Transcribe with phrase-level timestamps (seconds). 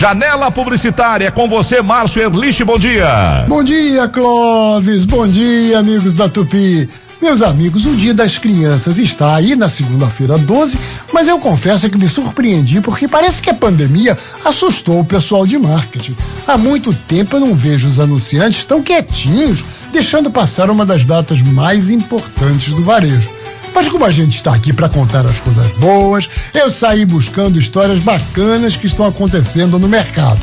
[0.00, 3.44] Janela Publicitária com você, Márcio Erlich, bom dia.
[3.46, 5.04] Bom dia, Clóvis.
[5.04, 6.88] Bom dia, amigos da Tupi.
[7.20, 10.78] Meus amigos, o Dia das Crianças está aí na segunda-feira 12,
[11.12, 15.58] mas eu confesso que me surpreendi porque parece que a pandemia assustou o pessoal de
[15.58, 16.16] marketing.
[16.46, 19.62] Há muito tempo eu não vejo os anunciantes tão quietinhos,
[19.92, 23.39] deixando passar uma das datas mais importantes do varejo.
[23.74, 28.02] Mas como a gente está aqui para contar as coisas boas, eu saí buscando histórias
[28.02, 30.40] bacanas que estão acontecendo no mercado.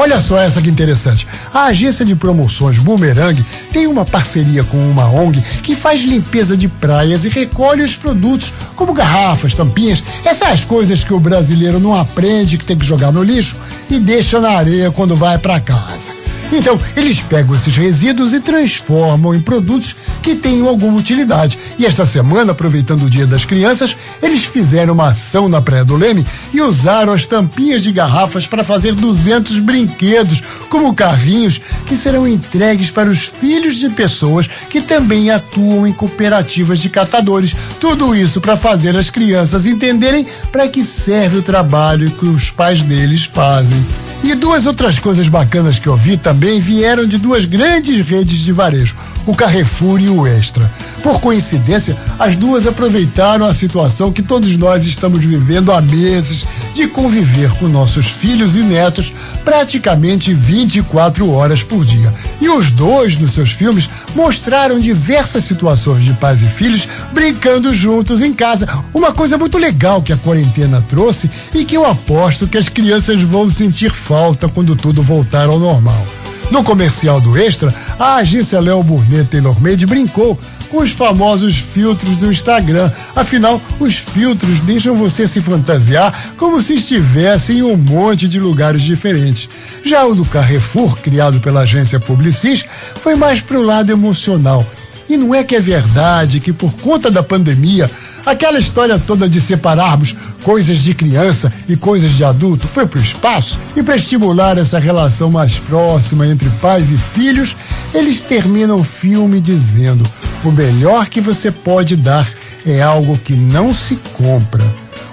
[0.00, 1.26] Olha só essa que interessante.
[1.52, 6.68] A agência de promoções Boomerang tem uma parceria com uma ONG que faz limpeza de
[6.68, 12.56] praias e recolhe os produtos, como garrafas, tampinhas, essas coisas que o brasileiro não aprende
[12.56, 13.56] que tem que jogar no lixo
[13.90, 16.17] e deixa na areia quando vai para casa.
[16.50, 21.58] Então, eles pegam esses resíduos e transformam em produtos que tenham alguma utilidade.
[21.78, 25.96] E esta semana, aproveitando o Dia das Crianças, eles fizeram uma ação na Praia do
[25.96, 32.26] Leme e usaram as tampinhas de garrafas para fazer 200 brinquedos, como carrinhos, que serão
[32.26, 37.54] entregues para os filhos de pessoas que também atuam em cooperativas de catadores.
[37.78, 42.82] Tudo isso para fazer as crianças entenderem para que serve o trabalho que os pais
[42.82, 44.07] deles fazem.
[44.22, 48.52] E duas outras coisas bacanas que eu vi também vieram de duas grandes redes de
[48.52, 50.70] varejo, o Carrefour e o Extra.
[51.02, 56.46] Por coincidência, as duas aproveitaram a situação que todos nós estamos vivendo há meses
[56.78, 59.12] de conviver com nossos filhos e netos
[59.44, 62.14] praticamente 24 horas por dia.
[62.40, 68.22] E os dois, nos seus filmes, mostraram diversas situações de pais e filhos brincando juntos
[68.22, 68.68] em casa.
[68.94, 73.20] Uma coisa muito legal que a quarentena trouxe e que eu aposto que as crianças
[73.22, 76.06] vão sentir falta quando tudo voltar ao normal.
[76.48, 80.38] No comercial do Extra, a agência Léo Burnet Taylor Made brincou
[80.70, 82.90] com os famosos filtros do Instagram.
[83.14, 88.82] Afinal, os filtros deixam você se fantasiar como se estivesse em um monte de lugares
[88.82, 89.48] diferentes.
[89.84, 92.64] Já o do Carrefour, criado pela agência Publicis,
[92.96, 94.66] foi mais pro lado emocional.
[95.08, 97.90] E não é que é verdade que por conta da pandemia,
[98.26, 103.58] aquela história toda de separarmos coisas de criança e coisas de adulto foi pro espaço
[103.74, 107.56] e para estimular essa relação mais próxima entre pais e filhos,
[107.94, 110.04] eles terminam o filme dizendo:
[110.44, 112.28] "O melhor que você pode dar
[112.66, 114.64] é algo que não se compra".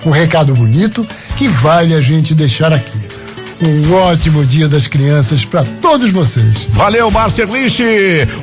[0.06, 1.06] Um recado bonito
[1.36, 3.00] que vale a gente deixar aqui.
[3.62, 6.68] Um ótimo dia das crianças para todos vocês.
[6.72, 8.28] Valeu, Márcio Erlich.